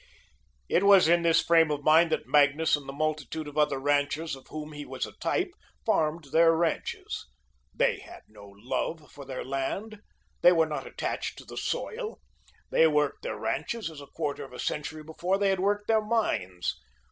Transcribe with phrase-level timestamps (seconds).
[0.67, 4.35] It was in this frame of mind that Magnus and the multitude of other ranchers
[4.35, 5.51] of whom he was a type,
[5.85, 7.27] farmed their ranches.
[7.71, 10.01] They had no love for their land.
[10.41, 12.19] They were not attached to the soil.
[12.71, 16.01] They worked their ranches as a quarter of a century before they had worked their
[16.03, 16.79] mines.